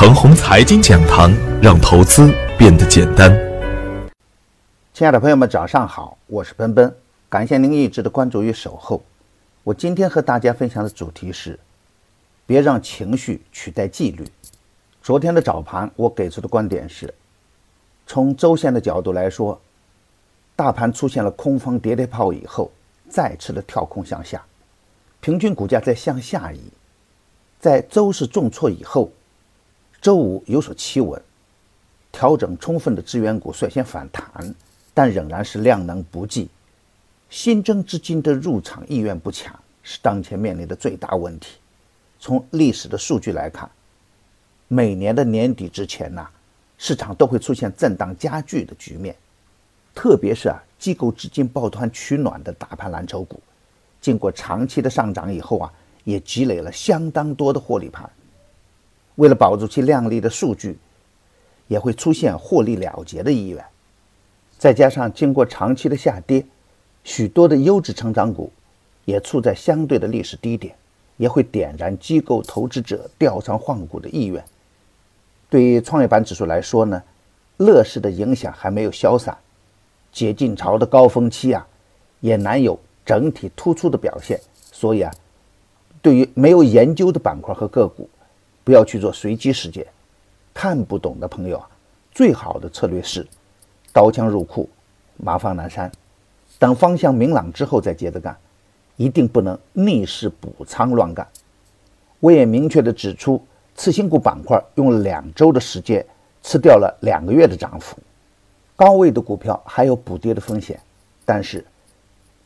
[0.00, 3.36] 程红财经讲堂，让投资变得简单。
[4.94, 6.94] 亲爱的朋友们，早上好，我是奔奔，
[7.28, 9.02] 感谢您一直的关注与守候。
[9.64, 11.58] 我今天和大家分享的主题是：
[12.46, 14.24] 别让情绪取代纪律。
[15.02, 17.12] 昨天的早盘，我给出的观点是：
[18.06, 19.60] 从周线的角度来说，
[20.54, 22.70] 大盘出现了空方跌跌炮以后，
[23.10, 24.40] 再次的跳空向下，
[25.18, 26.60] 平均股价在向下移。
[27.58, 29.10] 在周四重挫以后，
[30.00, 31.20] 周五有所企稳，
[32.12, 34.54] 调整充分的资源股率先反弹，
[34.94, 36.48] 但仍然是量能不济，
[37.28, 41.58] 新增资金的入场意愿不强，是当前面临的最大问题。
[42.20, 43.68] 从历史的数据来看，
[44.68, 46.28] 每年的年底之前呐，
[46.78, 49.16] 市场都会出现震荡加剧的局面，
[49.94, 53.40] 特别是啊，机构资金抱团取暖的大盘蓝筹股，
[54.00, 55.72] 经过长期的上涨以后啊。
[56.04, 58.08] 也积累了相当多的获利盘，
[59.18, 60.78] 为了保住其靓丽的数据，
[61.66, 63.64] 也会出现获利了结的意愿。
[64.56, 66.44] 再加上经过长期的下跌，
[67.02, 68.52] 许多的优质成长股
[69.04, 70.72] 也处在相对的历史低点，
[71.16, 74.44] 也会点燃机构投资者调仓换股的意愿。
[75.50, 77.02] 对于创业板指数来说呢，
[77.56, 79.36] 乐视的影响还没有消散，
[80.12, 81.66] 解禁潮的高峰期啊，
[82.20, 84.40] 也难有整体突出的表现，
[84.70, 85.12] 所以啊。
[86.00, 88.08] 对于没有研究的板块和个股，
[88.68, 89.86] 不要去做随机事件。
[90.52, 91.66] 看不懂的朋友啊，
[92.12, 93.26] 最好的策略是
[93.94, 94.68] 刀枪入库，
[95.16, 95.90] 马放南山，
[96.58, 98.36] 等方向明朗之后再接着干，
[98.96, 101.26] 一定不能逆势补仓乱干。
[102.20, 103.42] 我也明确的指出，
[103.74, 106.04] 次新股板块用了两周的时间
[106.42, 107.96] 吃掉了两个月的涨幅，
[108.76, 110.78] 高位的股票还有补跌的风险，
[111.24, 111.64] 但是。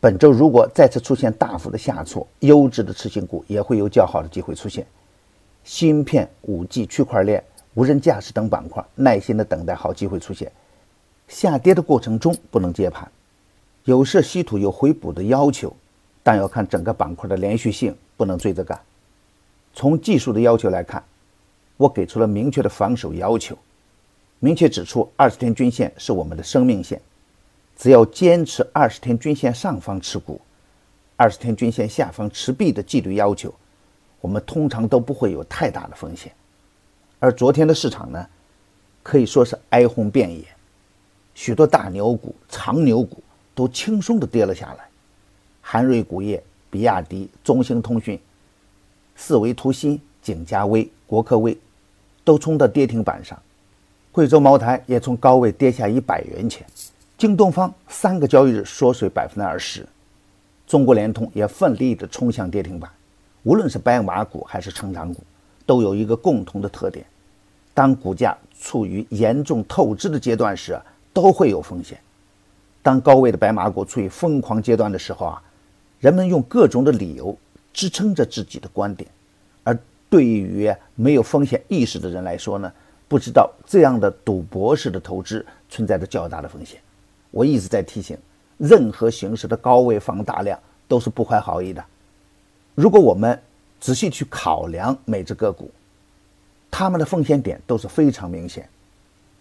[0.00, 4.84] 本周如果再次出现大幅的下挫，优质的次新股也会有较好的机会出现。
[5.64, 7.42] 芯片、五 G、区块链、
[7.74, 10.50] 无人驾驶等板块，耐心的等待好机会出现。
[11.28, 13.10] 下跌的过程中不能接盘，
[13.84, 15.74] 有色稀土有回补的要求，
[16.22, 18.80] 但要看整个板块的连续性，不能追着干。
[19.74, 21.04] 从技术的要求来看，
[21.76, 23.56] 我给出了明确的防守要求，
[24.40, 27.00] 明确指出二十天均线是我们的生命线。
[27.76, 30.40] 只要坚持二十天均线上方持股，
[31.16, 33.54] 二十天均线下方持币的纪律要求，
[34.20, 36.32] 我们通常都不会有太大的风险。
[37.18, 38.26] 而昨天的市场呢，
[39.02, 40.44] 可以说是哀鸿遍野，
[41.34, 43.22] 许多大牛股、长牛股
[43.54, 44.88] 都轻松的跌了下来。
[45.60, 48.18] 韩瑞钴业、比亚迪、中兴通讯、
[49.16, 51.58] 四维图新、景嘉微、国科微
[52.24, 53.40] 都冲到跌停板上，
[54.12, 56.66] 贵州茅台也从高位跌下一百元钱。
[57.16, 59.84] 京东方三个交易日缩水百分之二十，
[60.66, 62.90] 中国联通也奋力的冲向跌停板。
[63.42, 65.22] 无论是白马股还是成长股，
[65.64, 67.06] 都有一个共同的特点：
[67.72, 70.80] 当股价处于严重透支的阶段时，
[71.12, 71.98] 都会有风险。
[72.82, 75.42] 当高位的白马股处于疯狂阶段的时候啊，
[76.00, 77.36] 人们用各种的理由
[77.72, 79.08] 支撑着自己的观点；
[79.62, 79.78] 而
[80.08, 82.72] 对于没有风险意识的人来说呢，
[83.06, 86.80] 不知道这样的赌博式的投资存在着较大的风险。
[87.30, 88.16] 我一直在提醒，
[88.56, 91.84] 任何形式的高位放大量都是不怀好意的。
[92.78, 93.36] 如果我们
[93.80, 95.68] 仔细去考量每只个股，
[96.70, 98.68] 他们的风险点都是非常明显。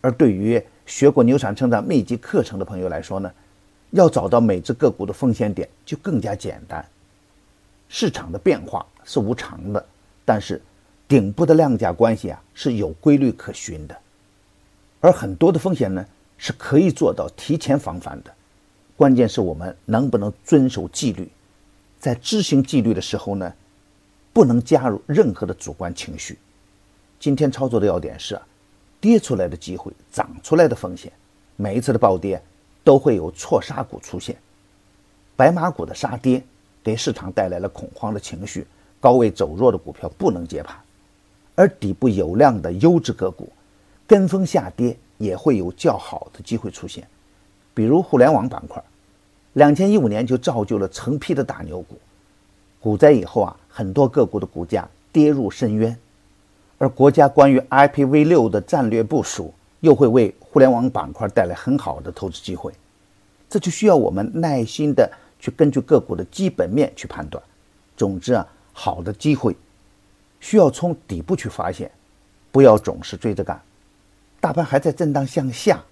[0.00, 3.30] 而对于学过牛产成长秘籍课程的朋友来说呢，
[3.90, 6.82] 要找到每只个股的风险点就更加简单。
[7.90, 9.84] 市场的变化是无常的，
[10.24, 10.62] 但是
[11.06, 13.94] 顶部的量价关系啊是有规律可循的。
[14.98, 16.02] 而很多的风险呢？
[16.38, 18.30] 是可以做到提前防范的，
[18.96, 21.28] 关键是我们能不能遵守纪律，
[22.06, 23.52] 在执行纪律的时候呢，
[24.32, 26.38] 不能加入任何的主观情绪。
[27.18, 28.40] 今天操作的要点是，
[29.00, 31.12] 跌出来的机会，涨出来的风险，
[31.56, 32.40] 每一次的暴跌
[32.84, 34.36] 都会有错杀股出现。
[35.34, 36.40] 白马股的杀跌
[36.80, 38.64] 给市场带来了恐慌的情绪，
[39.00, 40.76] 高位走弱的股票不能接盘，
[41.56, 43.52] 而底部有量的优质个股
[44.06, 44.96] 跟风下跌。
[45.18, 47.08] 也会有较好的机会出现，
[47.74, 48.80] 比如互联网板块，
[49.56, 51.96] 两千一五年就造就了成批的大牛股，
[52.78, 55.98] 股灾以后啊，很多个股的股价跌入深渊，
[56.76, 62.70] 而国家关于 IPv 六的战略部署，又会为互联网板块带来很好的投资机会，
[63.48, 65.10] 这就需要我们耐心的
[65.40, 67.42] 去根据个股的基本面去判断。
[67.96, 69.56] 总之啊，好的机会
[70.38, 71.90] 需要从底部去发现，
[72.52, 73.58] 不要总是追着干。
[74.38, 75.82] 大盘还在震荡向下，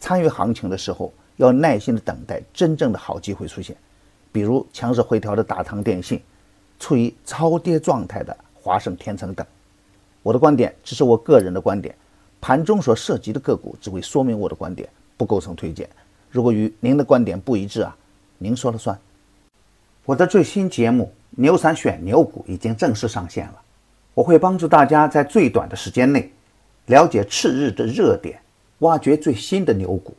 [0.00, 3.74] 参与行情的时候要耐心的等待真正的好机会出现，
[4.30, 6.20] 比如强势回调的大唐电信，
[6.78, 9.46] 处于超跌状态的华盛天成等。
[10.22, 11.94] 我的观点只是我个人的观点，
[12.40, 15.88] 盘中所涉及的个股只为说明我的观点，不构成推荐。
[16.30, 17.96] 如果与您的观点不一致啊，
[18.36, 18.98] 您说了算。
[20.04, 21.04] 我的最新节目
[21.40, 23.60] 《牛散选牛股》已经正式上线了，
[24.12, 26.32] 我会帮助大家在最短的时间内
[26.86, 28.40] 了解次日的热点，
[28.80, 30.16] 挖掘最新的牛股。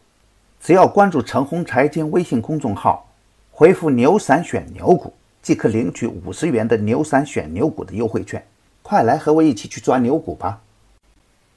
[0.60, 3.08] 只要关注陈红财经微信公众号，
[3.52, 8.46] 回复“牛散选牛股”，即可领取五十元的“牛散选牛股”的优惠券。
[8.82, 10.62] 快来和我一起去抓牛股吧！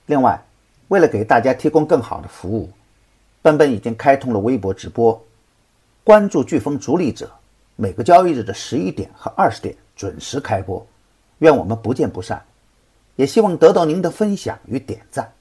[0.06, 0.40] 另外，
[0.88, 2.70] 为了给大家提供更好的服务，
[3.40, 5.20] 奔奔已经开通了微博直播，
[6.04, 7.31] 关注飓风逐利者，
[7.76, 10.87] 每个交易日的十一点和二十点准时开播，
[11.38, 12.43] 愿我们不见不散，
[13.16, 15.32] 也希望得到您的分享与点赞。